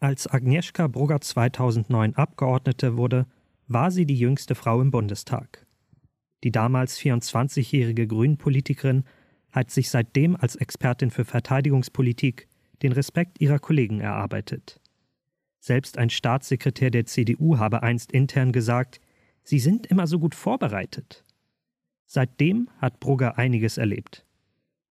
[0.00, 3.26] Als Agnieszka Brugger 2009 Abgeordnete wurde,
[3.66, 5.66] war sie die jüngste Frau im Bundestag.
[6.44, 9.02] Die damals 24-jährige Grünpolitikerin
[9.50, 12.46] hat sich seitdem als Expertin für Verteidigungspolitik
[12.82, 14.80] den Respekt ihrer Kollegen erarbeitet.
[15.58, 19.00] Selbst ein Staatssekretär der CDU habe einst intern gesagt,
[19.42, 21.24] sie sind immer so gut vorbereitet.
[22.06, 24.24] Seitdem hat Brugger einiges erlebt.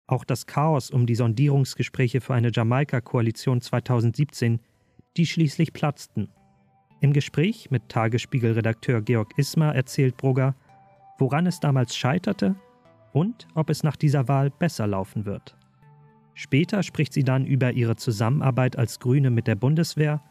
[0.05, 4.59] Auch das Chaos um die Sondierungsgespräche für eine Jamaika-Koalition 2017
[5.17, 6.29] die schließlich platzten.
[6.99, 10.55] Im Gespräch mit Tagesspiegel-Redakteur Georg Ismar erzählt Brugger,
[11.19, 12.55] woran es damals scheiterte
[13.13, 15.55] und ob es nach dieser Wahl besser laufen wird.
[16.33, 20.21] Später spricht sie dann über ihre Zusammenarbeit als Grüne mit der Bundeswehr,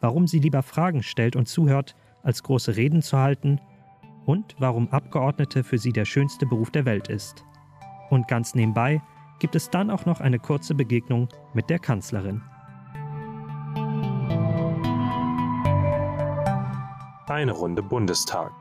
[0.00, 3.60] warum sie lieber Fragen stellt und zuhört, als große Reden zu halten
[4.24, 7.44] und warum Abgeordnete für sie der schönste Beruf der Welt ist.
[8.10, 9.02] Und ganz nebenbei
[9.40, 12.42] gibt es dann auch noch eine kurze Begegnung mit der Kanzlerin.
[17.28, 18.52] Eine Runde Bundestag.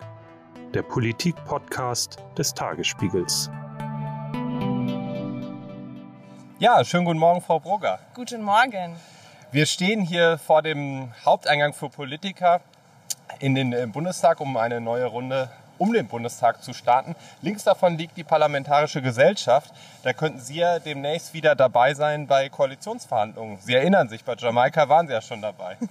[0.74, 3.50] Der Politik-Podcast des Tagesspiegels.
[6.60, 8.00] Ja, schönen guten Morgen, Frau Brugger.
[8.14, 8.98] Guten Morgen.
[9.52, 12.60] Wir stehen hier vor dem Haupteingang für Politiker
[13.40, 17.16] in den äh, Bundestag, um eine neue Runde um den Bundestag zu starten.
[17.42, 19.72] Links davon liegt die Parlamentarische Gesellschaft.
[20.04, 23.60] Da könnten Sie ja demnächst wieder dabei sein bei Koalitionsverhandlungen.
[23.62, 25.78] Sie erinnern sich, bei Jamaika waren Sie ja schon dabei.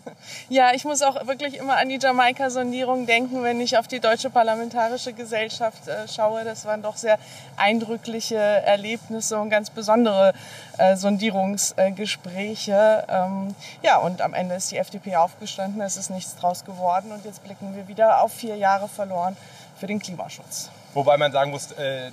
[0.49, 4.31] Ja, ich muss auch wirklich immer an die Jamaika-Sondierung denken, wenn ich auf die Deutsche
[4.31, 6.45] Parlamentarische Gesellschaft äh, schaue.
[6.45, 7.19] Das waren doch sehr
[7.57, 10.33] eindrückliche Erlebnisse und ganz besondere
[10.79, 13.05] äh, Sondierungsgespräche.
[13.09, 17.25] Ähm, ja, und am Ende ist die FDP aufgestanden, es ist nichts draus geworden und
[17.25, 19.37] jetzt blicken wir wieder auf vier Jahre verloren
[19.79, 20.71] für den Klimaschutz.
[20.95, 22.11] Wobei man sagen muss, äh,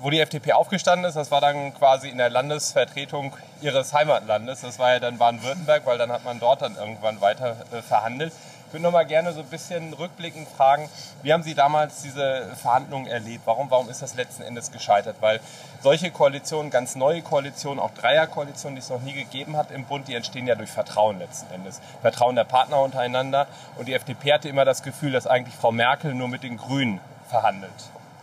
[0.00, 4.62] wo die FDP aufgestanden ist, das war dann quasi in der Landesvertretung ihres Heimatlandes.
[4.62, 8.32] Das war ja dann Baden-Württemberg, weil dann hat man dort dann irgendwann weiter äh, verhandelt.
[8.70, 10.88] Ich würde noch mal gerne so ein bisschen rückblickend fragen,
[11.24, 13.42] wie haben Sie damals diese Verhandlungen erlebt?
[13.44, 15.16] Warum, warum ist das letzten Endes gescheitert?
[15.18, 15.40] Weil
[15.82, 20.06] solche Koalitionen, ganz neue Koalitionen, auch Dreierkoalitionen, die es noch nie gegeben hat im Bund,
[20.06, 21.80] die entstehen ja durch Vertrauen letzten Endes.
[22.00, 23.48] Vertrauen der Partner untereinander.
[23.76, 27.00] Und die FDP hatte immer das Gefühl, dass eigentlich Frau Merkel nur mit den Grünen
[27.28, 27.72] verhandelt.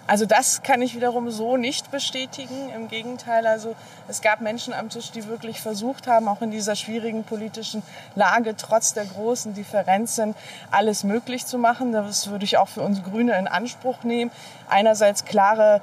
[0.07, 2.69] Also das kann ich wiederum so nicht bestätigen.
[2.73, 3.75] Im Gegenteil, also
[4.07, 7.84] es gab Menschen am Tisch, die wirklich versucht haben, auch in dieser schwierigen politischen
[8.16, 10.34] Lage trotz der großen Differenzen
[10.72, 11.91] alles möglich zu machen.
[11.91, 14.31] Das würde ich auch für uns Grüne in Anspruch nehmen.
[14.69, 15.81] Einerseits klare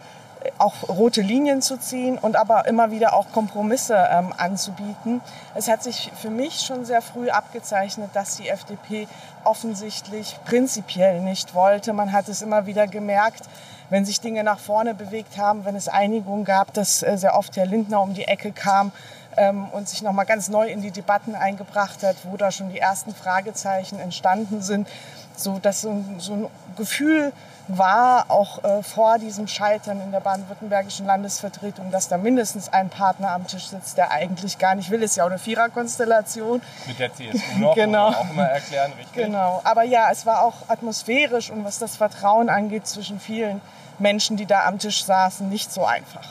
[0.58, 5.20] auch rote Linien zu ziehen und aber immer wieder auch Kompromisse ähm, anzubieten.
[5.54, 9.08] Es hat sich für mich schon sehr früh abgezeichnet, dass die FDP
[9.44, 11.92] offensichtlich prinzipiell nicht wollte.
[11.92, 13.44] Man hat es immer wieder gemerkt,
[13.90, 17.56] wenn sich Dinge nach vorne bewegt haben, wenn es Einigung gab, dass äh, sehr oft
[17.56, 18.92] Herr Lindner um die Ecke kam
[19.36, 22.78] ähm, und sich nochmal ganz neu in die Debatten eingebracht hat, wo da schon die
[22.78, 24.88] ersten Fragezeichen entstanden sind,
[25.36, 26.46] so dass so ein
[26.76, 27.32] Gefühl
[27.68, 33.30] war auch äh, vor diesem Scheitern in der baden-württembergischen Landesvertretung, dass da mindestens ein Partner
[33.30, 35.02] am Tisch sitzt, der eigentlich gar nicht will.
[35.02, 36.60] Ist ja auch eine Viererkonstellation.
[36.86, 38.08] Mit der CSU noch, genau.
[38.08, 39.24] auch immer erklären, richtig?
[39.24, 39.60] Genau.
[39.64, 43.60] Aber ja, es war auch atmosphärisch und was das Vertrauen angeht zwischen vielen
[43.98, 46.26] Menschen, die da am Tisch saßen, nicht so einfach.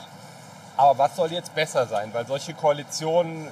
[0.78, 2.10] Aber was soll jetzt besser sein?
[2.14, 3.48] Weil solche Koalitionen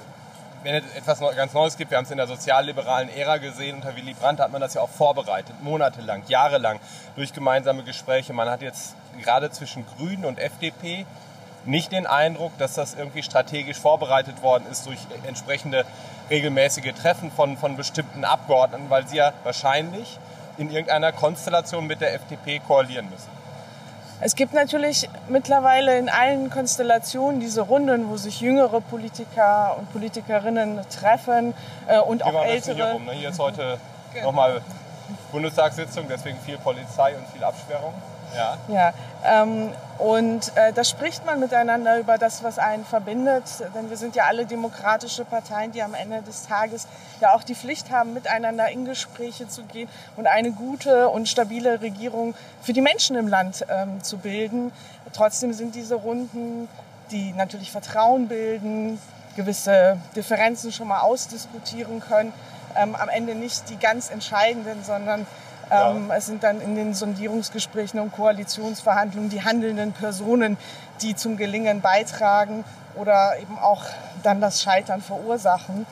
[0.62, 3.96] wenn es etwas ganz Neues gibt, wir haben es in der sozialliberalen Ära gesehen, unter
[3.96, 6.78] Willy Brandt hat man das ja auch vorbereitet, monatelang, jahrelang,
[7.16, 8.32] durch gemeinsame Gespräche.
[8.32, 11.04] Man hat jetzt gerade zwischen Grünen und FDP
[11.64, 15.84] nicht den Eindruck, dass das irgendwie strategisch vorbereitet worden ist durch entsprechende
[16.30, 20.18] regelmäßige Treffen von, von bestimmten Abgeordneten, weil sie ja wahrscheinlich
[20.58, 23.41] in irgendeiner Konstellation mit der FDP koalieren müssen.
[24.24, 30.78] Es gibt natürlich mittlerweile in allen Konstellationen diese Runden, wo sich jüngere Politiker und Politikerinnen
[30.90, 31.54] treffen
[31.88, 32.74] äh, und Hier auch ältere.
[32.76, 33.12] Hier, rum, ne?
[33.14, 33.78] hier ist heute
[34.14, 34.26] genau.
[34.26, 34.60] nochmal
[35.32, 37.94] Bundestagssitzung, deswegen viel Polizei und viel Absperrung.
[38.34, 38.58] Ja.
[38.68, 38.92] ja
[39.24, 43.44] ähm, und äh, da spricht man miteinander über das, was einen verbindet.
[43.74, 46.88] Denn wir sind ja alle demokratische Parteien, die am Ende des Tages
[47.20, 51.80] ja auch die Pflicht haben, miteinander in Gespräche zu gehen und eine gute und stabile
[51.80, 54.72] Regierung für die Menschen im Land ähm, zu bilden.
[55.12, 56.68] Trotzdem sind diese Runden,
[57.12, 58.98] die natürlich Vertrauen bilden,
[59.36, 62.32] gewisse Differenzen schon mal ausdiskutieren können,
[62.76, 65.26] ähm, am Ende nicht die ganz entscheidenden, sondern
[65.70, 70.56] ähm, Es sind dann in den Sondierungsgesprächen und Koalitionsverhandlungen die handelnden Personen,
[71.00, 72.64] die zum Gelingen beitragen
[72.94, 73.84] oder eben auch
[74.22, 75.86] dann das Scheitern verursachen.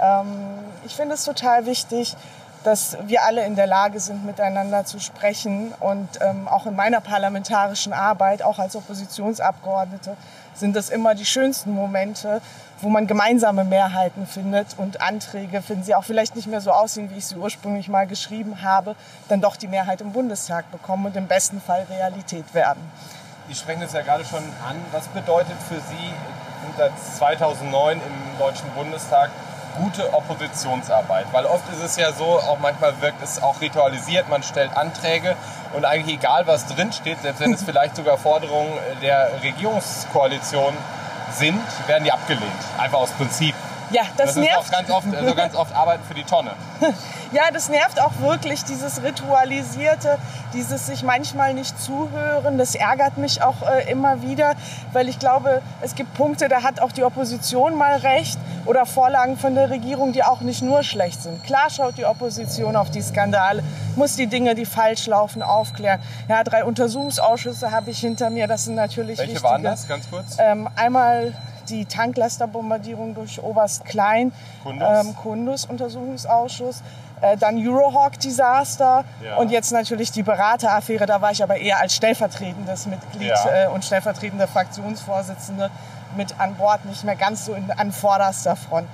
[0.00, 2.16] Ähm, ich finde es total wichtig,
[2.64, 7.00] dass wir alle in der Lage sind, miteinander zu sprechen und ähm, auch in meiner
[7.00, 10.16] parlamentarischen Arbeit, auch als Oppositionsabgeordnete,
[10.54, 12.40] sind es immer die schönsten Momente,
[12.80, 17.10] wo man gemeinsame Mehrheiten findet und Anträge, wenn sie auch vielleicht nicht mehr so aussehen,
[17.10, 18.96] wie ich sie ursprünglich mal geschrieben habe,
[19.28, 22.80] dann doch die Mehrheit im Bundestag bekommen und im besten Fall Realität werden.
[23.48, 24.76] Sie sprechen es ja gerade schon an.
[24.92, 26.12] Was bedeutet für Sie
[26.76, 29.30] seit 2009 im Deutschen Bundestag
[29.76, 31.26] gute Oppositionsarbeit?
[31.32, 35.36] Weil oft ist es ja so, auch manchmal wirkt es auch ritualisiert, man stellt Anträge
[35.72, 38.72] und eigentlich egal, was drinsteht, selbst wenn es vielleicht sogar Forderungen
[39.02, 40.74] der Regierungskoalition
[41.32, 42.44] sind, werden die abgelehnt.
[42.78, 43.54] Einfach aus Prinzip.
[43.90, 44.58] Ja, das, Das ist nervt.
[44.58, 46.52] auch ganz oft, also ganz oft Arbeit für die Tonne.
[47.32, 50.18] Ja, das nervt auch wirklich, dieses Ritualisierte,
[50.52, 52.58] dieses sich manchmal nicht zuhören.
[52.58, 54.52] Das ärgert mich auch äh, immer wieder,
[54.92, 59.36] weil ich glaube, es gibt Punkte, da hat auch die Opposition mal recht oder Vorlagen
[59.36, 61.42] von der Regierung, die auch nicht nur schlecht sind.
[61.42, 63.64] Klar schaut die Opposition auf die Skandale,
[63.96, 66.00] muss die Dinge, die falsch laufen, aufklären.
[66.28, 69.50] Ja, drei Untersuchungsausschüsse habe ich hinter mir, das sind natürlich Welche wichtige.
[69.50, 70.36] waren das, ganz kurz?
[70.38, 71.32] Ähm, einmal
[71.68, 74.32] die Tanklasterbombardierung durch Oberst Klein,
[74.62, 74.88] Kundus.
[75.06, 76.82] ähm, Kundus-Untersuchungsausschuss,
[77.20, 79.36] äh, dann Eurohawk-Desaster Ja.
[79.36, 81.06] und jetzt natürlich die Berateraffäre.
[81.06, 83.64] Da war ich aber eher als stellvertretendes Mitglied Ja.
[83.64, 85.70] äh, und stellvertretende Fraktionsvorsitzende
[86.16, 88.88] mit an Bord, nicht mehr ganz so in, an vorderster Front.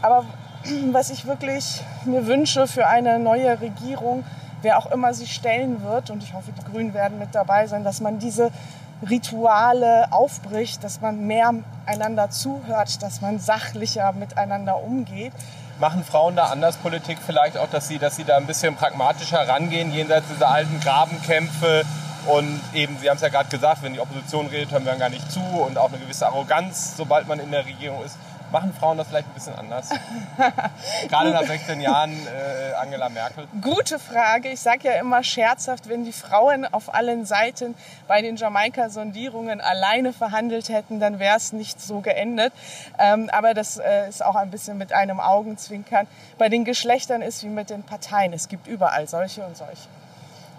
[0.00, 0.24] Aber
[0.92, 4.24] was ich wirklich mir wünsche für eine neue Regierung,
[4.62, 7.82] wer auch immer sie stellen wird, und ich hoffe, die Grünen werden mit dabei sein,
[7.84, 8.50] dass man diese
[9.08, 11.52] Rituale aufbricht, dass man mehr
[11.86, 15.32] einander zuhört, dass man sachlicher miteinander umgeht.
[15.80, 19.48] Machen Frauen da anders Politik vielleicht auch, dass sie, dass sie da ein bisschen pragmatischer
[19.48, 21.84] rangehen, jenseits dieser alten Grabenkämpfe
[22.26, 25.08] und eben, Sie haben es ja gerade gesagt, wenn die Opposition redet, hören wir gar
[25.08, 28.16] nicht zu und auch eine gewisse Arroganz, sobald man in der Regierung ist.
[28.52, 29.88] Machen Frauen das vielleicht ein bisschen anders?
[31.08, 33.48] gerade nach 16 Jahren äh, Angela Merkel.
[33.62, 34.50] Gute Frage.
[34.50, 37.74] Ich sage ja immer scherzhaft, wenn die Frauen auf allen Seiten
[38.08, 42.52] bei den Jamaika-Sondierungen alleine verhandelt hätten, dann wäre es nicht so geendet.
[42.98, 46.06] Ähm, aber das äh, ist auch ein bisschen mit einem Augenzwinkern.
[46.36, 48.34] Bei den Geschlechtern ist wie mit den Parteien.
[48.34, 49.88] Es gibt überall solche und solche.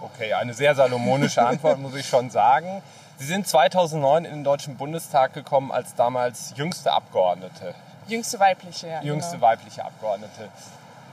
[0.04, 2.84] Okay, eine sehr salomonische Antwort, muss ich schon sagen.
[3.18, 7.74] Sie sind 2009 in den Deutschen Bundestag gekommen als damals jüngste Abgeordnete.
[8.08, 9.02] Jüngste weibliche, ja.
[9.02, 9.48] jüngste genau.
[9.48, 10.50] weibliche Abgeordnete.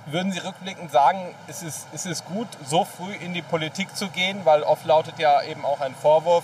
[0.06, 4.08] Würden Sie rückblickend sagen, ist es, ist es gut, so früh in die Politik zu
[4.08, 4.40] gehen?
[4.44, 6.42] Weil oft lautet ja eben auch ein Vorwurf,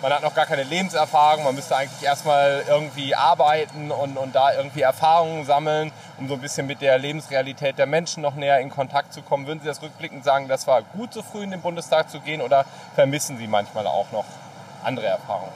[0.00, 4.54] man hat noch gar keine Lebenserfahrung, man müsste eigentlich erstmal irgendwie arbeiten und, und da
[4.54, 8.70] irgendwie Erfahrungen sammeln, um so ein bisschen mit der Lebensrealität der Menschen noch näher in
[8.70, 9.46] Kontakt zu kommen.
[9.46, 12.40] Würden Sie das rückblickend sagen, das war gut, so früh in den Bundestag zu gehen
[12.40, 12.64] oder
[12.94, 14.24] vermissen Sie manchmal auch noch
[14.84, 15.52] andere Erfahrungen?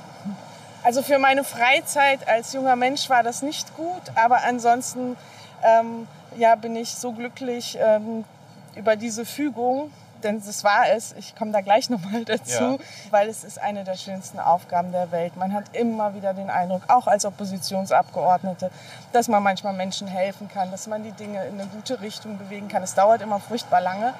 [0.84, 5.16] Also für meine Freizeit als junger Mensch war das nicht gut, aber ansonsten
[5.62, 8.24] ähm, ja, bin ich so glücklich ähm,
[8.74, 9.92] über diese Fügung,
[10.24, 11.12] denn das war es.
[11.18, 12.78] Ich komme da gleich nochmal dazu, Ja.
[13.10, 15.36] weil es ist eine der schönsten Aufgaben der Welt.
[15.36, 18.70] Man hat immer wieder den Eindruck, auch als Oppositionsabgeordnete,
[19.12, 22.68] dass man manchmal Menschen helfen kann, dass man die Dinge in eine gute Richtung bewegen
[22.68, 22.82] kann.
[22.82, 24.14] Es dauert immer furchtbar lange,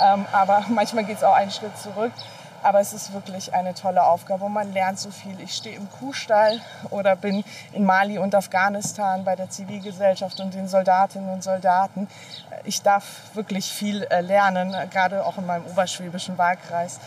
[0.00, 2.12] ähm, aber manchmal geht es auch einen Schritt zurück.
[2.62, 5.38] Aber es ist wirklich eine tolle Aufgabe und man lernt so viel.
[5.40, 6.60] Ich stehe im Kuhstall
[6.90, 12.08] oder bin in Mali und Afghanistan bei der Zivilgesellschaft und den Soldatinnen und Soldaten.
[12.64, 16.98] Ich darf wirklich viel äh, lernen, äh, gerade auch in meinem oberschwäbischen Wahlkreis.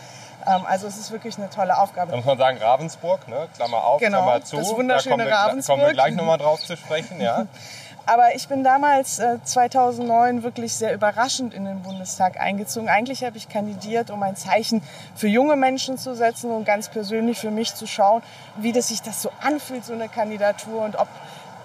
[0.46, 2.16] Ähm, Also es ist wirklich eine tolle Da Aufgabe.
[2.16, 3.46] muss man sagen, Ravensburg, ne?
[3.54, 4.56] Klammer auf, Genau, Klammer zu.
[4.56, 5.76] das wunderschöne da kommen wir, Ravensburg.
[5.76, 7.44] kommen wir gleich nochmal drauf zu sprechen, ja.
[8.04, 12.88] Aber ich bin damals, äh, 2009, wirklich sehr überraschend in den Bundestag eingezogen.
[12.88, 14.82] Eigentlich habe ich kandidiert, um ein Zeichen
[15.14, 18.22] für junge Menschen zu setzen und ganz persönlich für mich zu schauen,
[18.56, 21.08] wie das sich das so anfühlt, so eine Kandidatur und ob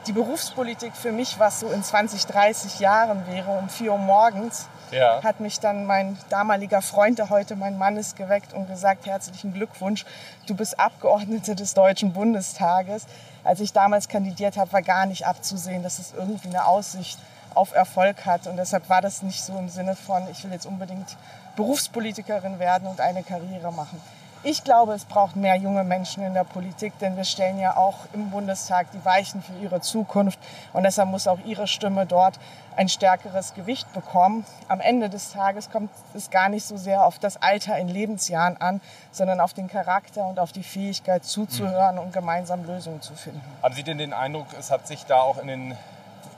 [0.05, 4.67] die Berufspolitik für mich was so in 20, 30 Jahren wäre, um 4 Uhr morgens.
[4.91, 5.21] Ja.
[5.21, 9.53] Hat mich dann mein damaliger Freund, der heute mein Mann ist, geweckt und gesagt, herzlichen
[9.53, 10.05] Glückwunsch,
[10.45, 13.05] du bist Abgeordnete des Deutschen Bundestages.
[13.47, 17.17] Als ich damals kandidiert habe, war gar nicht abzusehen, dass es irgendwie eine Aussicht
[17.55, 18.45] auf Erfolg hat.
[18.45, 21.15] Und deshalb war das nicht so im Sinne von, ich will jetzt unbedingt
[21.55, 24.01] Berufspolitikerin werden und eine Karriere machen.
[24.43, 27.95] Ich glaube, es braucht mehr junge Menschen in der Politik, denn wir stellen ja auch
[28.13, 30.39] im Bundestag die Weichen für ihre Zukunft.
[30.73, 32.39] Und deshalb muss auch ihre Stimme dort
[32.75, 34.45] ein stärkeres Gewicht bekommen.
[34.67, 38.57] Am Ende des Tages kommt es gar nicht so sehr auf das Alter in Lebensjahren
[38.57, 38.79] an,
[39.11, 43.41] sondern auf den Charakter und auf die Fähigkeit zuzuhören und gemeinsam Lösungen zu finden.
[43.63, 45.77] Haben Sie denn den Eindruck, es hat sich da auch in den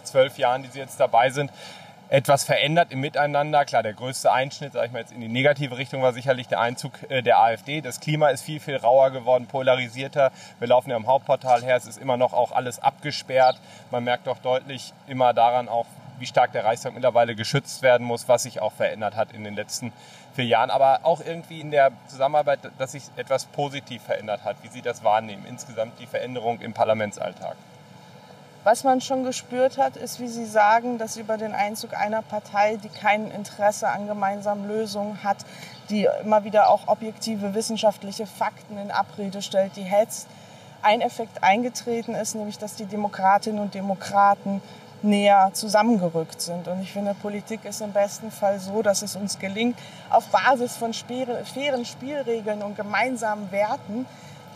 [0.04, 1.52] zwölf Jahren, die Sie jetzt dabei sind,
[2.10, 3.66] etwas verändert im Miteinander?
[3.66, 6.60] Klar, der größte Einschnitt, sage ich mal jetzt in die negative Richtung, war sicherlich der
[6.60, 7.82] Einzug äh, der AfD.
[7.82, 10.32] Das Klima ist viel, viel rauer geworden, polarisierter.
[10.60, 13.60] Wir laufen ja im Hauptportal her, es ist immer noch auch alles abgesperrt.
[13.92, 15.86] Man merkt doch deutlich immer daran auch,
[16.18, 19.56] wie stark der Reichstag mittlerweile geschützt werden muss, was sich auch verändert hat in den
[19.56, 19.94] letzten
[20.36, 24.68] vier Jahren, aber auch irgendwie in der Zusammenarbeit, dass sich etwas positiv verändert hat, wie
[24.68, 27.56] Sie das wahrnehmen, insgesamt die Veränderung im Parlamentsalltag.
[28.66, 32.78] Was man schon gespürt hat, ist, wie Sie sagen, dass über den Einzug einer Partei,
[32.78, 35.38] die kein Interesse an gemeinsamen Lösungen hat,
[35.90, 40.28] die immer wieder auch objektive wissenschaftliche Fakten in Abrede stellt, die hetzt,
[40.82, 44.62] ein Effekt eingetreten ist, nämlich dass die Demokratinnen und Demokraten
[45.02, 46.68] näher zusammengerückt sind.
[46.68, 49.78] Und ich finde, Politik ist im besten Fall so, dass es uns gelingt,
[50.10, 54.06] auf Basis von fairen Spielregeln und gemeinsamen Werten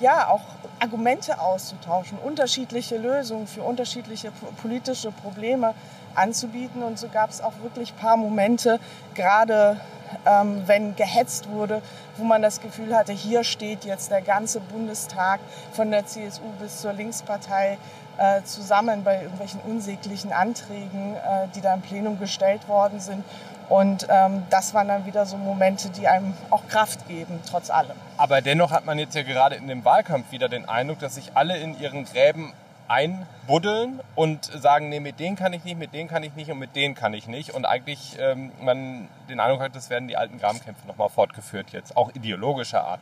[0.04, 0.42] ja auch
[0.80, 4.32] Argumente auszutauschen, unterschiedliche Lösungen für unterschiedliche
[4.62, 5.74] politische Probleme
[6.14, 6.84] anzubieten.
[6.84, 8.80] Und so gab es auch wirklich ein paar Momente,
[9.16, 9.80] gerade
[10.26, 11.82] ähm, wenn gehetzt wurde,
[12.18, 15.40] wo man das Gefühl hatte, hier steht jetzt der ganze Bundestag
[15.72, 17.78] von der CSU bis zur Linkspartei
[18.18, 23.24] äh, zusammen bei irgendwelchen unsäglichen Anträgen, äh, die da im Plenum gestellt worden sind.
[23.70, 27.96] Und ähm, das waren dann wieder so Momente, die einem auch Kraft geben, trotz allem.
[28.18, 31.32] Aber dennoch hat man jetzt ja gerade in dem Wahlkampf wieder den Eindruck, dass sich
[31.36, 32.54] alle in ihren Gräben
[32.88, 36.60] einbuddeln und sagen, nee, mit denen kann ich nicht, mit denen kann ich nicht und
[36.60, 37.52] mit denen kann ich nicht.
[37.52, 41.98] Und eigentlich ähm, man den Eindruck hat, das werden die alten Grabenkämpfe nochmal fortgeführt jetzt,
[41.98, 43.00] auch ideologischer Art.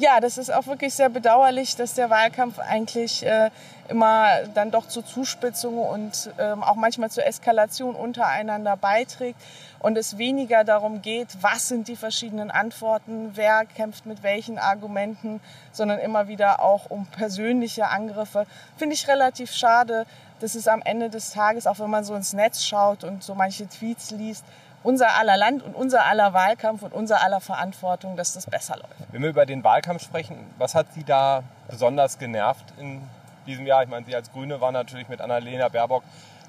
[0.00, 3.50] Ja, das ist auch wirklich sehr bedauerlich, dass der Wahlkampf eigentlich äh,
[3.88, 9.40] immer dann doch zu Zuspitzungen und ähm, auch manchmal zur Eskalation untereinander beiträgt
[9.80, 15.40] und es weniger darum geht, was sind die verschiedenen Antworten, wer kämpft mit welchen Argumenten,
[15.72, 18.46] sondern immer wieder auch um persönliche Angriffe.
[18.76, 20.06] Finde ich relativ schade,
[20.38, 23.34] dass es am Ende des Tages, auch wenn man so ins Netz schaut und so
[23.34, 24.44] manche Tweets liest,
[24.82, 29.12] unser aller Land und unser aller Wahlkampf und unser aller Verantwortung, dass das besser läuft.
[29.12, 33.02] Wenn wir über den Wahlkampf sprechen, was hat Sie da besonders genervt in
[33.46, 33.82] diesem Jahr?
[33.82, 36.04] Ich meine, Sie als Grüne waren natürlich mit Annalena Baerbock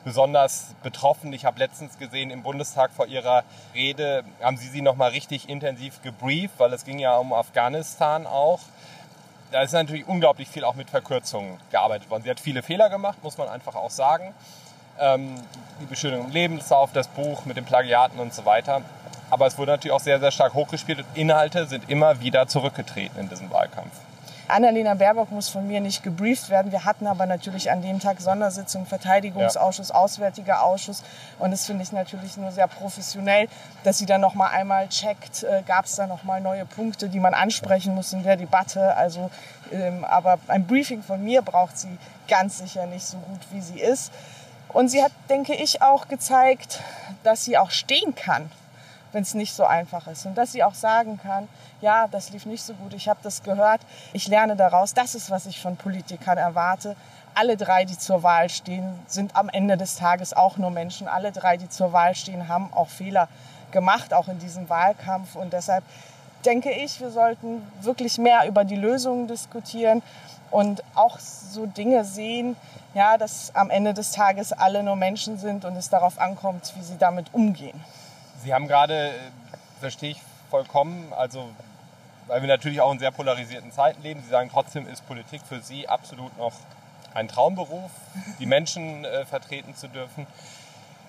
[0.05, 1.33] besonders betroffen.
[1.33, 3.43] Ich habe letztens gesehen im Bundestag vor Ihrer
[3.73, 8.61] Rede, haben Sie sie nochmal richtig intensiv gebrieft, weil es ging ja um Afghanistan auch.
[9.51, 12.23] Da ist natürlich unglaublich viel auch mit Verkürzungen gearbeitet worden.
[12.23, 14.33] Sie hat viele Fehler gemacht, muss man einfach auch sagen
[14.99, 15.35] ähm,
[15.81, 18.81] die Beschuldigung im Lebenslauf, das Buch mit den Plagiaten und so weiter.
[19.29, 23.19] Aber es wurde natürlich auch sehr, sehr stark hochgespielt und Inhalte sind immer wieder zurückgetreten
[23.19, 23.91] in diesem Wahlkampf.
[24.49, 26.71] Annalena Baerbock muss von mir nicht gebrieft werden.
[26.71, 29.95] Wir hatten aber natürlich an dem Tag Sondersitzung, Verteidigungsausschuss, ja.
[29.95, 31.03] Auswärtiger Ausschuss.
[31.37, 33.47] Und das finde ich natürlich nur sehr professionell,
[33.83, 37.09] dass sie dann noch mal einmal checkt, äh, gab es da noch mal neue Punkte,
[37.09, 38.95] die man ansprechen muss in der Debatte.
[38.95, 39.29] Also,
[39.71, 43.79] ähm, aber ein Briefing von mir braucht sie ganz sicher nicht so gut, wie sie
[43.79, 44.11] ist.
[44.71, 46.79] Und sie hat, denke ich, auch gezeigt,
[47.23, 48.51] dass sie auch stehen kann,
[49.11, 50.25] wenn es nicht so einfach ist.
[50.25, 51.47] Und dass sie auch sagen kann,
[51.81, 53.81] ja, das lief nicht so gut, ich habe das gehört,
[54.13, 54.93] ich lerne daraus.
[54.93, 56.95] Das ist, was ich von Politikern erwarte.
[57.33, 61.07] Alle drei, die zur Wahl stehen, sind am Ende des Tages auch nur Menschen.
[61.07, 63.27] Alle drei, die zur Wahl stehen, haben auch Fehler
[63.71, 65.35] gemacht, auch in diesem Wahlkampf.
[65.35, 65.83] Und deshalb
[66.45, 70.03] denke ich, wir sollten wirklich mehr über die Lösungen diskutieren
[70.51, 72.55] und auch so Dinge sehen,
[72.93, 76.83] ja, dass am Ende des Tages alle nur Menschen sind und es darauf ankommt, wie
[76.83, 77.79] sie damit umgehen.
[78.43, 79.13] Sie haben gerade, äh,
[79.79, 81.49] verstehe ich vollkommen, also
[82.27, 84.21] weil wir natürlich auch in sehr polarisierten Zeiten leben.
[84.23, 86.53] Sie sagen trotzdem ist Politik für Sie absolut noch
[87.13, 87.91] ein Traumberuf,
[88.39, 90.27] die Menschen äh, vertreten zu dürfen.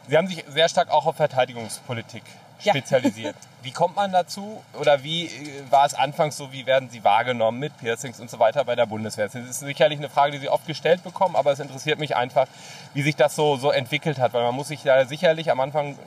[0.08, 2.22] Sie haben sich sehr stark auch auf Verteidigungspolitik
[2.60, 3.34] spezialisiert.
[3.34, 3.48] Ja.
[3.62, 5.30] Wie kommt man dazu oder wie äh,
[5.70, 8.86] war es anfangs so, wie werden Sie wahrgenommen mit Piercings und so weiter bei der
[8.86, 9.26] Bundeswehr?
[9.26, 12.46] Das ist sicherlich eine Frage, die Sie oft gestellt bekommen, aber es interessiert mich einfach,
[12.94, 15.98] wie sich das so, so entwickelt hat, weil man muss sich da sicherlich am Anfang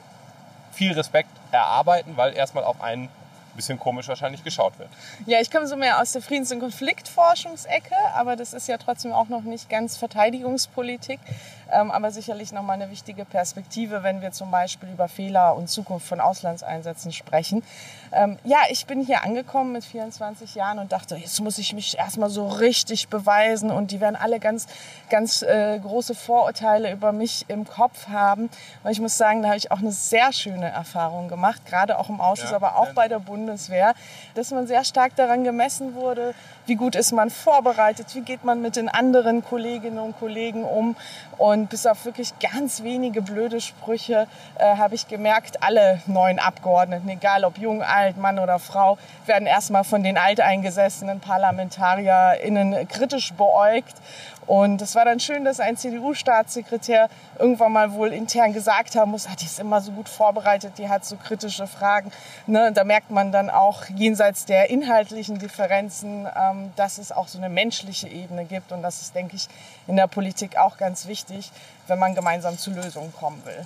[0.72, 3.08] viel Respekt erarbeiten, weil erstmal auf einen
[3.56, 4.88] bisschen komisch wahrscheinlich geschaut wird.
[5.26, 9.12] Ja, ich komme so mehr aus der Friedens- und Konfliktforschungsecke, aber das ist ja trotzdem
[9.12, 11.20] auch noch nicht ganz Verteidigungspolitik,
[11.72, 16.06] ähm, aber sicherlich nochmal eine wichtige Perspektive, wenn wir zum Beispiel über Fehler und Zukunft
[16.06, 17.62] von Auslandseinsätzen sprechen.
[18.12, 21.98] Ähm, ja, ich bin hier angekommen mit 24 Jahren und dachte, jetzt muss ich mich
[21.98, 24.66] erstmal so richtig beweisen und die werden alle ganz,
[25.10, 28.50] ganz äh, große Vorurteile über mich im Kopf haben.
[28.82, 32.08] Und ich muss sagen, da habe ich auch eine sehr schöne Erfahrung gemacht, gerade auch
[32.08, 33.94] im Ausschuss, ja, aber auch bei der Bundeswehr,
[34.34, 36.34] dass man sehr stark daran gemessen wurde,
[36.66, 40.96] wie gut ist man vorbereitet, wie geht man mit den anderen Kolleginnen und Kollegen um.
[41.36, 44.26] Und bis auf wirklich ganz wenige blöde Sprüche
[44.58, 49.46] äh, habe ich gemerkt, alle neuen Abgeordneten, egal ob jung, alt, Mann oder Frau, werden
[49.46, 53.94] erstmal von den alteingesessenen ParlamentarierInnen kritisch beäugt.
[54.46, 59.26] Und es war dann schön, dass ein CDU-Staatssekretär irgendwann mal wohl intern gesagt haben muss,
[59.26, 62.12] ah, die ist immer so gut vorbereitet, die hat so kritische Fragen.
[62.46, 62.70] Ne?
[62.72, 67.48] Da merkt man dann auch jenseits der inhaltlichen Differenzen, ähm, dass es auch so eine
[67.48, 68.72] menschliche Ebene gibt.
[68.72, 69.48] Und das ist, denke ich,
[69.86, 71.50] in der Politik auch ganz wichtig,
[71.86, 73.64] wenn man gemeinsam zu Lösungen kommen will.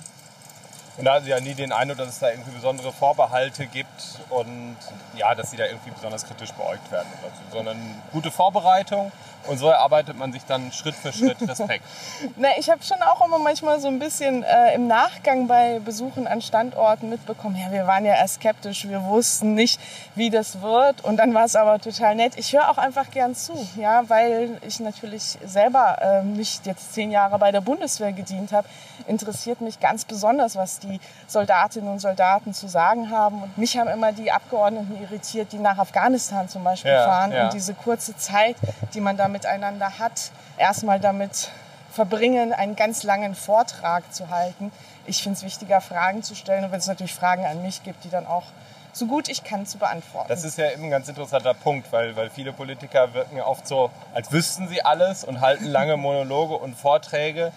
[0.97, 4.19] Und da hatten sie ja nie den Eindruck, dass es da irgendwie besondere Vorbehalte gibt
[4.29, 4.75] und
[5.15, 7.77] ja, dass sie da irgendwie besonders kritisch beäugt werden oder so, sondern
[8.11, 9.09] gute Vorbereitung
[9.49, 11.83] und so erarbeitet man sich dann Schritt für Schritt Respekt.
[12.37, 16.27] Na, ich habe schon auch immer manchmal so ein bisschen äh, im Nachgang bei Besuchen
[16.27, 19.79] an Standorten mitbekommen, ja, wir waren ja erst skeptisch, wir wussten nicht,
[20.15, 22.33] wie das wird und dann war es aber total nett.
[22.37, 27.11] Ich höre auch einfach gern zu, ja, weil ich natürlich selber äh, mich jetzt zehn
[27.11, 28.67] Jahre bei der Bundeswehr gedient habe,
[29.07, 33.43] interessiert mich ganz besonders, was die Soldatinnen und Soldaten zu sagen haben.
[33.43, 37.45] Und mich haben immer die Abgeordneten irritiert, die nach Afghanistan zum Beispiel Ja, fahren ja.
[37.45, 38.55] und diese kurze Zeit,
[38.93, 41.49] die man da miteinander hat, erstmal damit
[41.91, 44.71] verbringen, einen ganz langen Vortrag zu halten.
[45.05, 48.03] Ich finde es wichtiger, Fragen zu stellen und wenn es natürlich Fragen an mich gibt,
[48.03, 48.43] die dann auch
[48.91, 50.27] so gut ich kann zu beantworten.
[50.27, 53.67] Das ist ja immer ein ganz interessanter Punkt, weil, weil viele Politiker wirken ja oft
[53.67, 57.51] so, als wüssten sie alles und halten lange Monologe und Vorträge.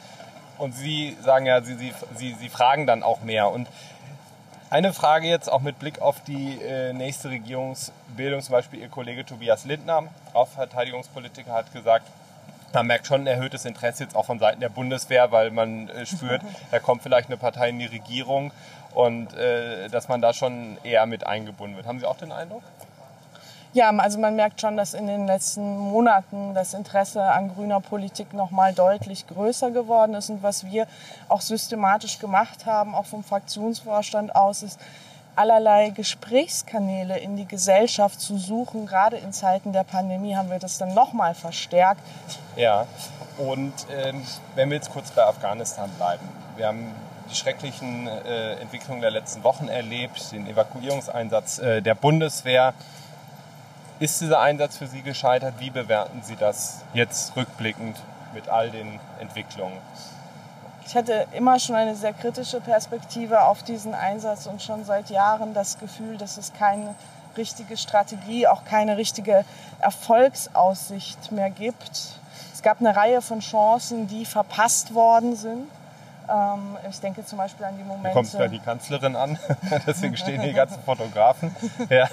[0.59, 3.51] Und sie sagen ja, sie, sie, sie, sie fragen dann auch mehr.
[3.51, 3.67] Und
[4.73, 9.23] eine Frage jetzt auch mit Blick auf die äh, nächste Regierungsbildung, zum Beispiel Ihr Kollege
[9.23, 12.07] Tobias Lindner, auch Verteidigungspolitiker, hat gesagt,
[12.73, 16.07] man merkt schon ein erhöhtes Interesse jetzt auch von Seiten der Bundeswehr, weil man äh,
[16.07, 18.51] spürt, da kommt vielleicht eine Partei in die Regierung
[18.95, 21.87] und äh, dass man da schon eher mit eingebunden wird.
[21.87, 22.63] Haben Sie auch den Eindruck?
[23.75, 28.35] Ja, also man merkt schon, dass in den letzten Monaten das Interesse an grüner Politik
[28.35, 30.29] noch mal deutlich größer geworden ist.
[30.29, 30.87] Und was wir
[31.29, 34.79] auch systematisch gemacht haben, auch vom Fraktionsvorstand aus, ist
[35.37, 38.87] allerlei Gesprächskanäle in die Gesellschaft zu suchen.
[38.87, 42.03] Gerade in Zeiten der Pandemie haben wir das dann noch mal verstärkt.
[42.57, 42.87] Ja,
[43.39, 44.23] und ähm,
[44.55, 46.29] wenn wir jetzt kurz bei Afghanistan bleiben.
[46.57, 46.95] Wir haben
[47.31, 52.75] die schrecklichen äh, Entwicklungen der letzten Wochen erlebt, den Evakuierungseinsatz äh, der Bundeswehr.
[54.03, 55.55] Ist dieser Einsatz für Sie gescheitert?
[55.61, 57.97] Wie bewerten Sie das jetzt rückblickend
[58.35, 59.79] mit all den Entwicklungen?
[60.85, 65.55] Ich hatte immer schon eine sehr kritische Perspektive auf diesen Einsatz und schon seit Jahren
[65.55, 66.97] das Gefühl, dass es keine
[67.37, 69.45] richtige Strategie, auch keine richtige
[69.79, 71.93] Erfolgsaussicht mehr gibt.
[72.53, 75.69] Es gab eine Reihe von Chancen, die verpasst worden sind.
[76.29, 78.13] Ähm, ich denke zum Beispiel an die Da Momente.
[78.15, 79.39] kommt gleich die Kanzlerin an,
[79.87, 81.55] deswegen stehen hier die ganzen Fotografen.
[81.89, 82.09] Ja.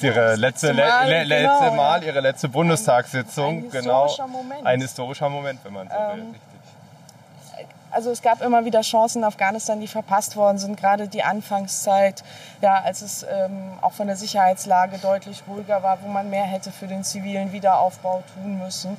[0.00, 2.04] Das ist Ihre letzte, Mal, le le genau, letzte Mal.
[2.04, 3.58] Ihre letzte Bundestagssitzung.
[3.64, 4.04] ein genau.
[4.04, 4.66] historischer Moment.
[4.66, 6.00] Ein historischer Moment, wenn man so will.
[6.20, 7.70] Ähm, Richtig.
[7.90, 10.76] also es gab immer wieder Chancen in Afghanistan, die verpasst worden sind.
[10.78, 12.22] Gerade die Anfangszeit,
[12.60, 16.70] ja, als es ähm, auch von der Sicherheitslage deutlich ruhiger war, wo man mehr hätte
[16.70, 18.96] für den zivilen Wiederaufbau tun müssen.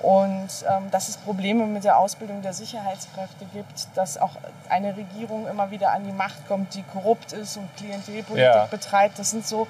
[0.00, 4.32] Und ähm, dass es Probleme mit der Ausbildung der Sicherheitskräfte gibt, dass auch
[4.68, 8.66] eine Regierung immer wieder an die Macht kommt, die korrupt ist und Klientelpolitik Ja.
[8.66, 9.18] betreibt.
[9.18, 9.66] Das sind so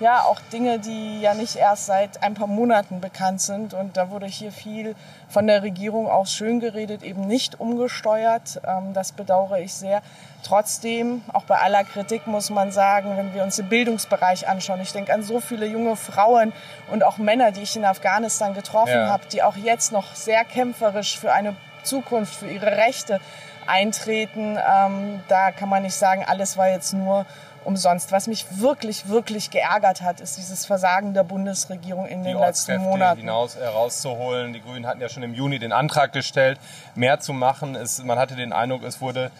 [0.00, 3.74] ja auch Dinge, die ja nicht erst seit ein paar Monaten bekannt sind.
[3.74, 4.94] Und da wurde hier viel
[5.28, 8.60] von der Regierung auch schön geredet, eben nicht umgesteuert.
[8.66, 10.02] Ähm, das bedauere ich sehr.
[10.42, 14.92] Trotzdem, auch bei aller Kritik muss man sagen, wenn wir uns den Bildungsbereich anschauen, ich
[14.92, 16.52] denke an so viele junge Frauen
[16.92, 19.08] und auch Männer, die ich in Afghanistan getroffen Ja.
[19.08, 23.20] habe, die auch jetzt noch sehr kämpferisch für eine Zukunft, für ihre Rechte
[23.66, 24.56] eintreten.
[24.56, 27.26] Ähm, da kann man nicht sagen, alles war jetzt nur
[27.66, 28.12] umsonst.
[28.12, 32.78] Was mich wirklich, wirklich geärgert hat, ist dieses Versagen der Bundesregierung in die den letzten
[32.78, 33.20] Monaten.
[33.20, 34.52] hinaus herauszuholen.
[34.52, 36.58] Die Grünen hatten ja schon im Juni den Antrag gestellt,
[36.94, 37.74] mehr zu machen.
[37.74, 39.30] Es, man hatte den Eindruck, es wurde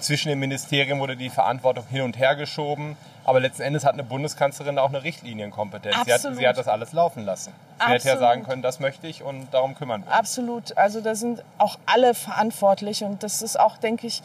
[0.00, 2.96] zwischen den Ministerien wurde die Verantwortung hin und her geschoben.
[3.24, 5.94] Aber letzten Endes hat eine Bundeskanzlerin auch eine Richtlinienkompetenz.
[5.94, 6.38] Sie hat, Absolut.
[6.38, 7.52] sie hat das alles laufen lassen.
[7.78, 8.18] Sie hätte ja Absolut.
[8.20, 10.16] sagen können, das möchte ich und darum kümmern wir uns.
[10.16, 10.76] Absolut.
[10.78, 14.22] Also da sind auch alle verantwortlich und das ist auch, denke ich,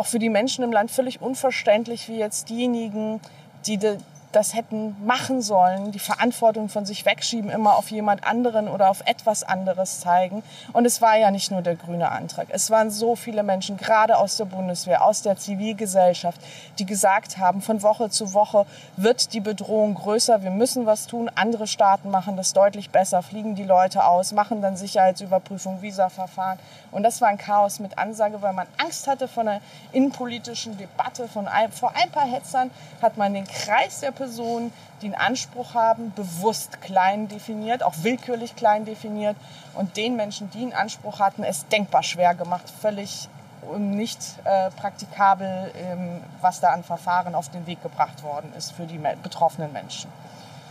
[0.00, 3.20] auch für die Menschen im Land völlig unverständlich, wie jetzt diejenigen,
[3.66, 3.98] die de,
[4.32, 9.02] das hätten machen sollen, die Verantwortung von sich wegschieben, immer auf jemand anderen oder auf
[9.06, 10.42] etwas anderes zeigen.
[10.72, 12.48] Und es war ja nicht nur der grüne Antrag.
[12.50, 16.40] Es waren so viele Menschen, gerade aus der Bundeswehr, aus der Zivilgesellschaft,
[16.78, 18.66] die gesagt haben, von Woche zu Woche
[18.96, 21.30] wird die Bedrohung größer, wir müssen was tun.
[21.34, 26.58] Andere Staaten machen das deutlich besser, fliegen die Leute aus, machen dann Sicherheitsüberprüfung, Visaverfahren.
[26.92, 29.60] Und das war ein Chaos mit Ansage, weil man Angst hatte vor einer
[29.92, 31.28] innenpolitischen Debatte.
[31.28, 32.70] Von ein, vor ein paar Hetzern
[33.02, 38.54] hat man den Kreis der Personen, die einen Anspruch haben, bewusst klein definiert, auch willkürlich
[38.54, 39.34] klein definiert.
[39.74, 43.30] Und den Menschen, die einen Anspruch hatten, es denkbar schwer gemacht, völlig
[43.78, 48.84] nicht äh, praktikabel, ähm, was da an Verfahren auf den Weg gebracht worden ist für
[48.84, 50.10] die betroffenen Menschen.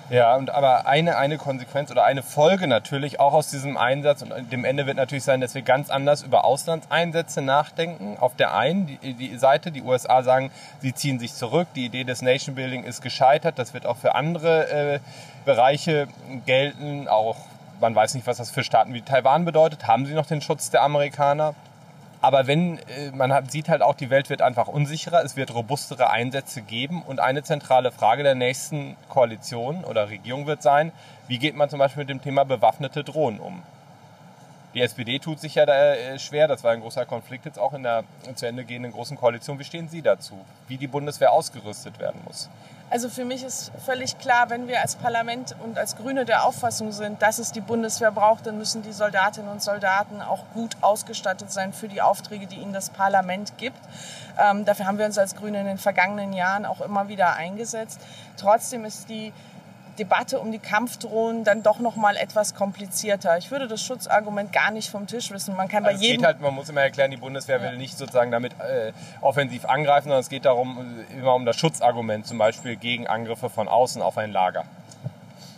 [0.10, 4.52] Ja, und aber eine, eine Konsequenz oder eine Folge natürlich auch aus diesem Einsatz und
[4.52, 8.18] dem Ende wird natürlich sein, dass wir ganz anders über Auslandseinsätze nachdenken.
[8.20, 12.06] Auf der einen die, die Seite, die USA sagen, sie ziehen sich zurück, die Idee
[12.06, 15.00] des Nation Building ist gescheitert, das wird auch für andere äh,
[15.46, 16.08] Bereiche
[16.46, 17.38] gelten, auch
[17.80, 19.88] man weiß nicht, was das für Staaten wie Taiwan bedeutet.
[19.88, 21.56] Haben sie noch den Schutz der Amerikaner?
[22.22, 26.10] Aber wenn äh, man sieht halt auch, die Welt wird einfach unsicherer, es wird robustere
[26.10, 30.92] Einsätze geben und eine zentrale Frage der nächsten Koalition oder Regierung wird sein,
[31.28, 33.64] wie geht man zum Beispiel mit dem Thema bewaffnete Drohnen um?
[34.74, 37.74] Die SPD tut sich ja da äh, schwer, das war ein großer Konflikt jetzt auch
[37.74, 38.04] in der
[38.36, 39.58] zu Ende gehenden großen Koalition.
[39.58, 40.36] Wie stehen Sie dazu?
[40.68, 42.50] Wie die Bundeswehr ausgerüstet werden muss?
[42.92, 46.92] Also für mich ist völlig klar, wenn wir als Parlament und als Grüne der Auffassung
[46.92, 51.52] sind, dass es die Bundeswehr braucht, dann müssen die Soldatinnen und Soldaten auch gut ausgestattet
[51.52, 53.78] sein für die Aufträge, die ihnen das Parlament gibt.
[54.40, 58.00] Ähm, dafür haben wir uns als Grüne in den vergangenen Jahren auch immer wieder eingesetzt.
[58.38, 59.34] Trotzdem ist die
[60.00, 63.38] Debatte um die Kampfdrohnen dann doch noch mal etwas komplizierter.
[63.38, 65.56] Ich würde das Schutzargument gar nicht vom Tisch wissen.
[65.56, 67.70] Man kann also bei jedem halt, man muss immer erklären, die Bundeswehr ja.
[67.70, 72.26] will nicht sozusagen damit äh, offensiv angreifen, sondern es geht darum immer um das Schutzargument,
[72.26, 74.66] zum Beispiel gegen Angriffe von außen auf ein Lager.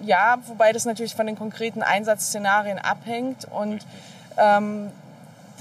[0.03, 3.85] Ja, wobei das natürlich von den konkreten Einsatzszenarien abhängt und
[4.37, 4.91] ähm,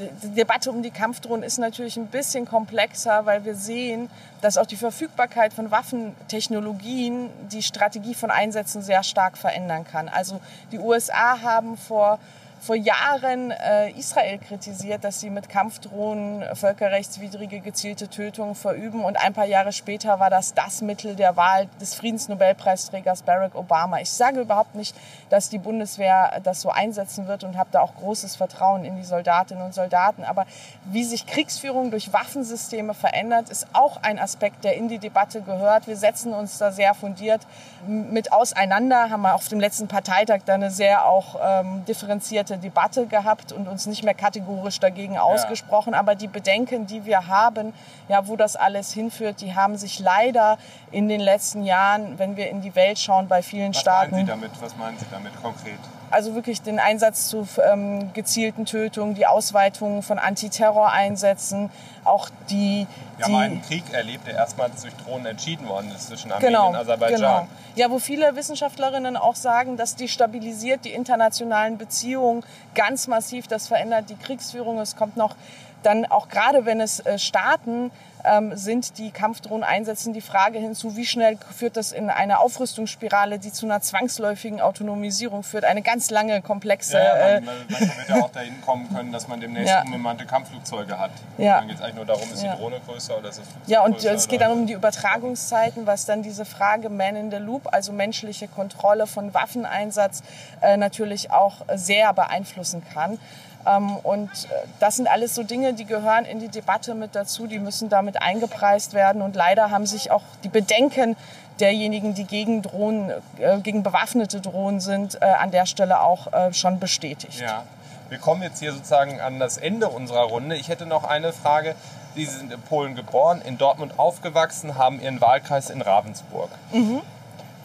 [0.01, 4.11] die Debatte um die Kampfdrohnen ist natürlich ein bisschen komplexer, weil wir sehen,
[4.41, 10.09] dass auch die Verfügbarkeit von Waffentechnologien die Strategie von Einsätzen sehr stark verändern kann.
[10.09, 10.41] Also
[10.73, 12.19] die USA haben vor
[12.61, 19.03] vor Jahren äh, Israel kritisiert, dass sie mit Kampfdrohnen völkerrechtswidrige gezielte Tötungen verüben.
[19.03, 24.01] Und ein paar Jahre später war das das Mittel der Wahl des Friedensnobelpreisträgers Barack Obama.
[24.01, 24.95] Ich sage überhaupt nicht,
[25.31, 29.05] dass die Bundeswehr das so einsetzen wird und habe da auch großes Vertrauen in die
[29.05, 30.25] Soldatinnen und Soldaten.
[30.25, 30.45] Aber
[30.85, 35.87] wie sich Kriegsführung durch Waffensysteme verändert, ist auch ein Aspekt, der in die Debatte gehört.
[35.87, 37.41] Wir setzen uns da sehr fundiert
[37.87, 42.59] mit auseinander, haben wir auf dem letzten Parteitag da eine sehr auch ähm, differenzierte harte
[42.59, 45.93] Debatte gehabt und uns nicht mehr kategorisch dagegen ausgesprochen.
[45.93, 46.01] Ja.
[46.01, 47.73] Aber die Bedenken, die wir haben,
[48.09, 50.59] ja, wo das alles hinführt, die haben sich leider
[50.91, 54.13] in den letzten Jahren, wenn wir in die Welt schauen, bei vielen Was Staaten.
[54.13, 54.51] Meinen Sie damit?
[54.61, 55.79] Was meinen Sie damit konkret?
[56.11, 61.71] Also wirklich den Einsatz zu ähm, gezielten Tötungen, die Ausweitung von Antiterroreinsätzen,
[62.05, 62.87] auch die.
[63.17, 66.53] Wir die, haben einen Krieg erlebt, der erstmals durch Drohnen entschieden worden ist zwischen Armenien
[66.53, 67.21] genau, und Aserbaidschan.
[67.21, 67.49] Genau.
[67.77, 72.45] Ja, wo viele Wissenschaftlerinnen auch sagen, das destabilisiert die internationalen Beziehungen
[72.75, 73.47] ganz massiv.
[73.47, 74.81] Das verändert die Kriegsführung.
[74.81, 75.37] Es kommt noch
[75.83, 77.91] dann auch gerade, wenn es äh, Staaten
[78.25, 83.39] ähm, sind, die Kampfdrohnen einsetzen, die Frage hinzu, wie schnell führt das in eine Aufrüstungsspirale,
[83.39, 85.65] die zu einer zwangsläufigen Autonomisierung führt.
[85.65, 86.99] Eine ganz lange, komplexe...
[86.99, 89.83] Ja, man, man, man wird ja auch dahin kommen können, dass man demnächst ja.
[89.83, 91.11] unbemannte Kampfflugzeuge hat.
[91.39, 91.59] Ja.
[91.59, 92.53] Dann geht es eigentlich nur darum, ist ja.
[92.53, 94.75] die Drohne größer oder ist das Flugzeug Ja, und größer, es geht dann um die
[94.75, 100.23] Übertragungszeiten, was dann diese Frage Man in the Loop, also menschliche Kontrolle von Waffeneinsatz,
[100.61, 103.19] äh, natürlich auch sehr beeinflussen kann.
[103.67, 107.47] Ähm, und äh, das sind alles so Dinge, die gehören in die Debatte mit dazu,
[107.47, 109.23] die müssen damit eingepreist werden.
[109.23, 111.17] Und leider haben sich auch die Bedenken
[111.59, 116.79] derjenigen, die gegen Drohnen, äh, gegen bewaffnete Drohnen sind, äh, an der Stelle auch schon
[116.79, 117.41] bestätigt.
[117.41, 117.65] Ja.
[118.09, 120.57] Wir kommen jetzt hier sozusagen an das Ende unserer Runde.
[120.57, 121.77] Ich hätte noch eine Frage.
[122.17, 126.51] Sie sind in Polen geboren, in Dortmund aufgewachsen, haben Ihren Wahlkreis in Ravensburg.
[126.73, 127.03] Mhm.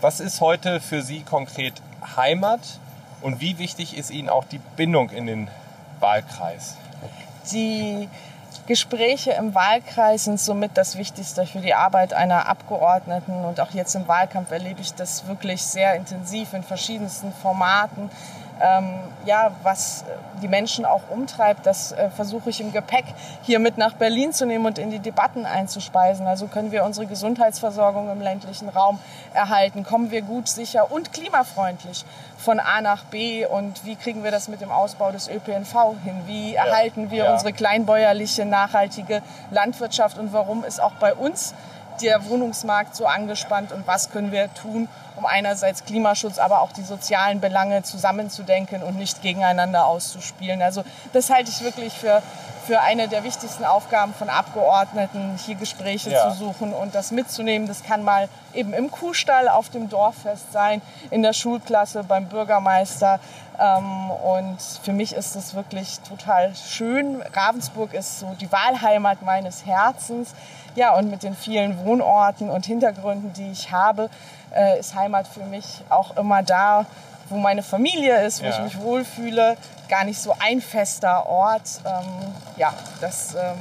[0.02, 1.74] Was ist heute für Sie konkret
[2.16, 2.60] Heimat
[3.22, 5.48] und wie wichtig ist Ihnen auch die Bindung in den
[6.06, 6.78] Wahlkreis?
[7.52, 8.08] Die
[8.68, 13.44] Gespräche im Wahlkreis sind somit das Wichtigste für die Arbeit einer Abgeordneten.
[13.44, 18.12] Und auch jetzt im Wahlkampf erlebe ich das wirklich sehr intensiv in verschiedensten Formaten
[18.62, 20.06] ähm, ja, was
[20.42, 23.06] die Menschen auch umtreibt, das äh, versuche ich im Gepäck
[23.42, 26.28] hier mit nach Berlin zu nehmen und in die Debatten einzuspeisen.
[26.28, 29.00] Also können wir unsere Gesundheitsversorgung im ländlichen Raum
[29.34, 32.06] erhalten, kommen wir gut, sicher und klimafreundlich
[32.38, 36.22] von A nach B und wie kriegen wir das mit dem Ausbau des ÖPNV hin?
[36.26, 36.66] Wie ja.
[36.66, 37.34] erhalten wir ja.
[37.34, 41.54] unsere kleinbäuerliche, nachhaltige Landwirtschaft und warum ist auch bei uns
[42.02, 46.84] der Wohnungsmarkt so angespannt und was können wir tun, um einerseits Klimaschutz, aber auch die
[46.84, 50.62] sozialen Belange zusammenzudenken und nicht gegeneinander auszuspielen.
[50.62, 52.22] Also das halte ich wirklich für,
[52.66, 56.30] für eine der wichtigsten Aufgaben von Abgeordneten, hier Gespräche ja.
[56.30, 57.68] zu suchen und das mitzunehmen.
[57.68, 60.82] Das kann mal eben im Kuhstall auf dem Dorffest sein,
[61.12, 63.20] in der Schulklasse, beim Bürgermeister.
[63.60, 67.22] Ähm, und für mich ist es wirklich total schön.
[67.34, 70.34] Ravensburg ist so die Wahlheimat meines Herzens.
[70.76, 74.10] Ja, und mit den vielen Wohnorten und Hintergründen, die ich habe,
[74.54, 76.86] äh, ist Heimat für mich auch immer da,
[77.30, 78.52] wo meine Familie ist, wo ja.
[78.52, 79.58] ich mich wohlfühle.
[79.88, 81.82] Gar nicht so ein fester Ort.
[81.86, 83.58] Ähm, ja, das ähm,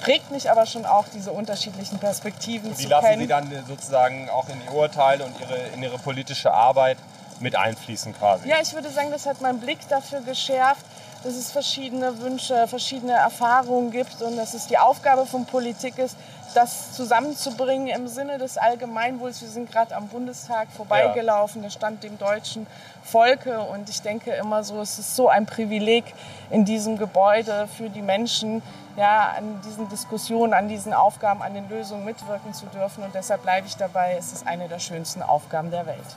[0.00, 3.20] prägt mich aber schon auch, diese unterschiedlichen Perspektiven und die zu lassen kennen.
[3.22, 6.98] Sie dann sozusagen auch in die Urteile und ihre, in Ihre politische Arbeit
[7.40, 8.48] mit einfließen quasi?
[8.48, 10.84] Ja, ich würde sagen, das hat meinen Blick dafür geschärft,
[11.24, 16.16] dass es verschiedene Wünsche, verschiedene Erfahrungen gibt und dass es die Aufgabe von Politik ist,
[16.54, 19.40] das zusammenzubringen im Sinne des Allgemeinwohls.
[19.40, 21.68] Wir sind gerade am Bundestag vorbeigelaufen, ja.
[21.68, 22.66] der stand dem deutschen
[23.02, 26.04] Volke und ich denke immer so, es ist so ein Privileg
[26.50, 28.62] in diesem Gebäude für die Menschen,
[28.96, 33.42] ja, an diesen Diskussionen, an diesen Aufgaben, an den Lösungen mitwirken zu dürfen und deshalb
[33.42, 36.16] bleibe ich dabei, es ist eine der schönsten Aufgaben der Welt.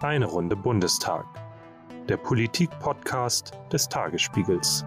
[0.00, 1.24] Eine Runde Bundestag.
[2.08, 4.84] Der Politik-Podcast des Tagesspiegels.